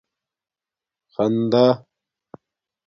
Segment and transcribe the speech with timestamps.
[1.13, 1.65] خندݳ